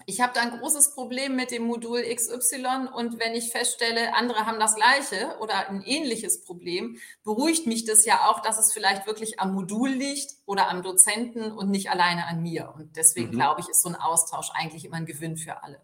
[0.09, 4.47] ich habe da ein großes Problem mit dem Modul XY und wenn ich feststelle, andere
[4.47, 9.05] haben das gleiche oder ein ähnliches Problem, beruhigt mich das ja auch, dass es vielleicht
[9.05, 12.73] wirklich am Modul liegt oder am Dozenten und nicht alleine an mir.
[12.75, 13.33] Und deswegen mhm.
[13.33, 15.79] glaube ich, ist so ein Austausch eigentlich immer ein Gewinn für alle.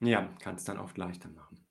[0.00, 1.64] Ja, kann es dann oft leichter machen.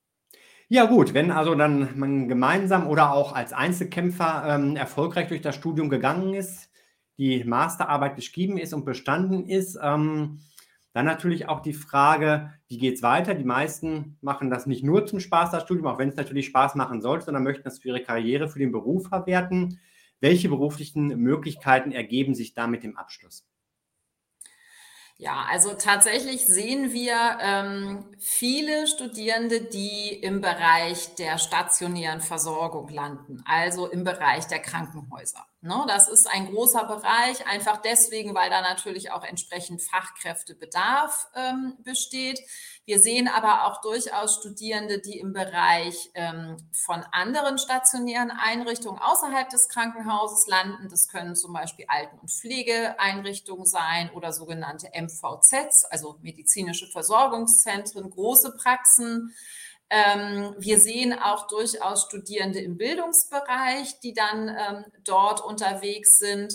[0.69, 5.56] Ja gut, wenn also dann man gemeinsam oder auch als Einzelkämpfer ähm, erfolgreich durch das
[5.56, 6.69] Studium gegangen ist,
[7.17, 9.77] die Masterarbeit geschrieben ist und bestanden ist.
[9.82, 10.39] Ähm,
[10.93, 13.34] dann natürlich auch die Frage, wie geht es weiter?
[13.34, 16.75] Die meisten machen das nicht nur zum Spaß, das Studium, auch wenn es natürlich Spaß
[16.75, 19.80] machen sollte, sondern möchten das für ihre Karriere, für den Beruf verwerten.
[20.19, 23.45] Welche beruflichen Möglichkeiten ergeben sich da mit dem Abschluss?
[25.17, 33.43] Ja, also tatsächlich sehen wir ähm, viele Studierende, die im Bereich der stationären Versorgung landen,
[33.45, 35.45] also im Bereich der Krankenhäuser.
[35.63, 41.78] Ne, das ist ein großer Bereich, einfach deswegen, weil da natürlich auch entsprechend Fachkräftebedarf ähm,
[41.84, 42.39] besteht.
[42.86, 49.50] Wir sehen aber auch durchaus Studierende, die im Bereich ähm, von anderen stationären Einrichtungen außerhalb
[49.50, 50.89] des Krankenhauses landen.
[50.89, 58.58] Das können zum Beispiel Alten- und Pflegeeinrichtungen sein oder sogenannte MVZs, also medizinische Versorgungszentren, große
[58.58, 59.36] Praxen.
[59.93, 66.54] Ähm, wir sehen auch durchaus Studierende im Bildungsbereich, die dann ähm, dort unterwegs sind.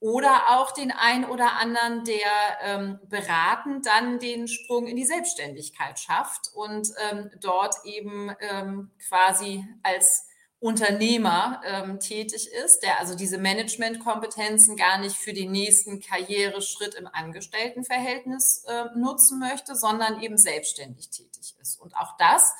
[0.00, 2.30] Oder auch den einen oder anderen, der
[2.62, 9.66] ähm, beratend dann den Sprung in die Selbstständigkeit schafft und ähm, dort eben ähm, quasi
[9.82, 10.28] als
[10.60, 17.06] Unternehmer ähm, tätig ist, der also diese Managementkompetenzen gar nicht für den nächsten Karriereschritt im
[17.06, 21.80] Angestelltenverhältnis äh, nutzen möchte, sondern eben selbstständig tätig ist.
[21.80, 22.54] Und auch das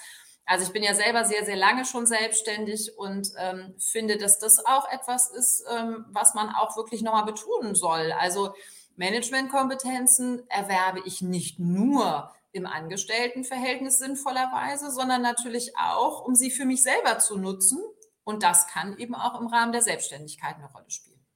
[0.49, 4.65] also ich bin ja selber sehr, sehr lange schon selbstständig und ähm, finde, dass das
[4.65, 8.13] auch etwas ist, ähm, was man auch wirklich nochmal betonen soll.
[8.19, 8.55] Also
[8.97, 16.83] Managementkompetenzen erwerbe ich nicht nur im Angestelltenverhältnis sinnvollerweise, sondern natürlich auch, um sie für mich
[16.83, 17.79] selber zu nutzen.
[18.25, 21.27] Und das kann eben auch im Rahmen der Selbstständigkeit eine Rolle spielen.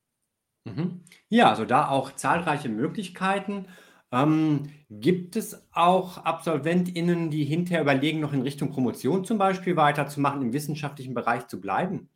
[0.64, 1.05] Mhm.
[1.29, 3.68] Ja, also da auch zahlreiche Möglichkeiten.
[4.12, 10.42] Ähm, gibt es auch AbsolventInnen, die hinterher überlegen, noch in Richtung Promotion zum Beispiel weiterzumachen,
[10.42, 12.11] im wissenschaftlichen Bereich zu bleiben?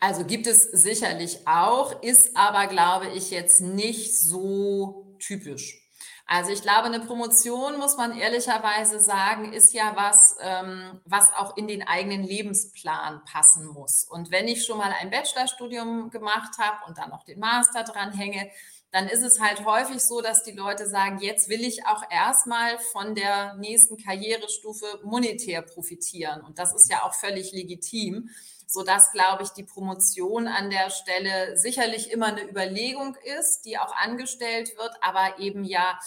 [0.00, 5.84] Also gibt es sicherlich auch, ist aber, glaube ich, jetzt nicht so typisch.
[6.30, 11.56] Also ich glaube, eine Promotion, muss man ehrlicherweise sagen, ist ja was, ähm, was auch
[11.56, 14.04] in den eigenen Lebensplan passen muss.
[14.04, 18.50] Und wenn ich schon mal ein Bachelorstudium gemacht habe und dann noch den Master dranhänge,
[18.90, 22.78] dann ist es halt häufig so, dass die Leute sagen, jetzt will ich auch erstmal
[22.78, 26.40] von der nächsten Karrierestufe monetär profitieren.
[26.40, 28.30] Und das ist ja auch völlig legitim,
[28.66, 33.94] sodass, glaube ich, die Promotion an der Stelle sicherlich immer eine Überlegung ist, die auch
[33.96, 35.98] angestellt wird, aber eben ja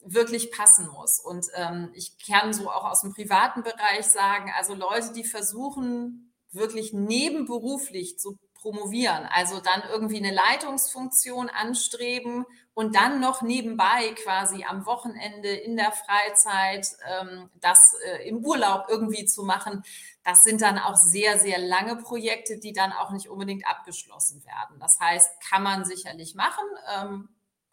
[0.00, 1.18] wirklich passen muss.
[1.18, 6.32] Und ähm, ich kann so auch aus dem privaten Bereich sagen, also Leute, die versuchen,
[6.52, 8.36] wirklich nebenberuflich zu
[8.66, 9.28] promovieren.
[9.32, 12.44] Also dann irgendwie eine Leitungsfunktion anstreben
[12.74, 18.86] und dann noch nebenbei quasi am Wochenende in der Freizeit ähm, das äh, im Urlaub
[18.88, 19.84] irgendwie zu machen.
[20.24, 24.80] Das sind dann auch sehr, sehr lange Projekte, die dann auch nicht unbedingt abgeschlossen werden.
[24.80, 26.64] Das heißt, kann man sicherlich machen.
[26.92, 27.28] Ähm,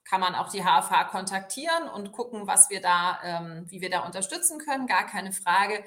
[0.05, 4.05] kann man auch die HFH kontaktieren und gucken, was wir da, ähm, wie wir da
[4.05, 5.83] unterstützen können, gar keine Frage.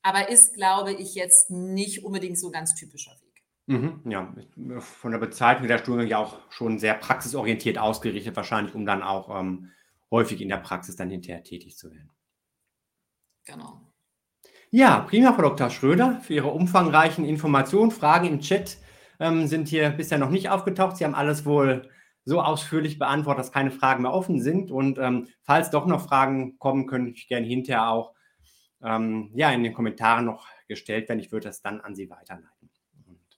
[0.00, 3.25] Aber ist, glaube ich, jetzt nicht unbedingt so ganz typischer Weg.
[3.66, 4.32] Mhm, ja,
[4.78, 9.40] von der Bezeichnung der Studiengang ja auch schon sehr praxisorientiert ausgerichtet, wahrscheinlich, um dann auch
[9.40, 9.72] ähm,
[10.10, 12.10] häufig in der Praxis dann hinterher tätig zu werden.
[13.44, 13.80] Genau.
[14.70, 15.70] Ja, prima, Frau Dr.
[15.70, 17.90] Schröder, für Ihre umfangreichen Informationen.
[17.90, 18.78] Fragen im Chat
[19.20, 20.96] ähm, sind hier bisher noch nicht aufgetaucht.
[20.96, 21.88] Sie haben alles wohl
[22.24, 24.70] so ausführlich beantwortet, dass keine Fragen mehr offen sind.
[24.70, 28.14] Und ähm, falls doch noch Fragen kommen, könnte ich gerne hinterher auch
[28.82, 31.20] ähm, ja, in den Kommentaren noch gestellt werden.
[31.20, 32.55] Ich würde das dann an Sie weiterleiten.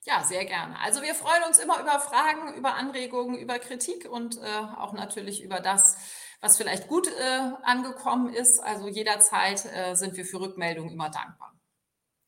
[0.08, 0.74] Ja, sehr gerne.
[0.80, 5.42] Also wir freuen uns immer über Fragen, über Anregungen, über Kritik und äh, auch natürlich
[5.44, 5.98] über das,
[6.40, 8.58] was vielleicht gut äh, angekommen ist.
[8.58, 11.52] Also jederzeit äh, sind wir für Rückmeldungen immer dankbar.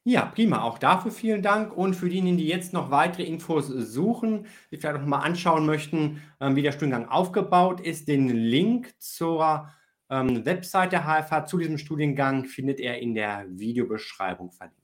[0.04, 0.62] Ja, prima.
[0.62, 1.74] Auch dafür vielen Dank.
[1.74, 6.22] Und für diejenigen, die jetzt noch weitere Infos suchen, die vielleicht auch mal anschauen möchten,
[6.38, 9.70] ähm, wie der Studiengang aufgebaut ist, den Link zur
[10.10, 14.79] ähm, Website der HFH zu diesem Studiengang findet er in der Videobeschreibung verlinkt.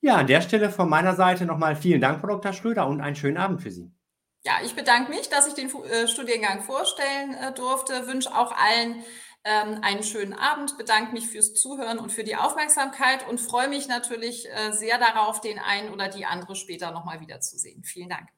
[0.00, 2.52] Ja, an der Stelle von meiner Seite nochmal vielen Dank, Frau Dr.
[2.52, 3.90] Schröder, und einen schönen Abend für Sie.
[4.44, 8.06] Ja, ich bedanke mich, dass ich den äh, Studiengang vorstellen äh, durfte.
[8.06, 9.02] Wünsche auch allen
[9.44, 13.88] ähm, einen schönen Abend, bedanke mich fürs Zuhören und für die Aufmerksamkeit und freue mich
[13.88, 17.82] natürlich äh, sehr darauf, den einen oder die andere später nochmal wiederzusehen.
[17.82, 18.28] Vielen Dank.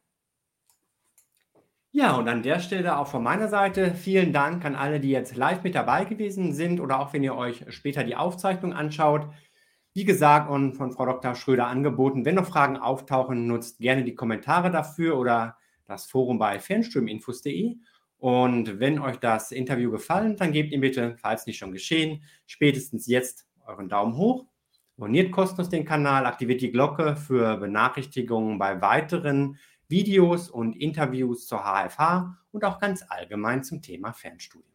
[1.93, 5.35] Ja, und an der Stelle auch von meiner Seite vielen Dank an alle, die jetzt
[5.35, 9.29] live mit dabei gewesen sind oder auch wenn ihr euch später die Aufzeichnung anschaut.
[9.93, 11.35] Wie gesagt und von Frau Dr.
[11.35, 16.61] Schröder angeboten, wenn noch Fragen auftauchen, nutzt gerne die Kommentare dafür oder das Forum bei
[16.61, 17.77] fernströminfos.de.
[18.19, 23.09] Und wenn euch das Interview gefallen, dann gebt ihm bitte, falls nicht schon geschehen, spätestens
[23.09, 24.47] jetzt euren Daumen hoch.
[24.97, 31.65] Abonniert kostenlos den Kanal, aktiviert die Glocke für Benachrichtigungen bei weiteren Videos und Interviews zur
[31.65, 34.70] HFH und auch ganz allgemein zum Thema Fernstudium.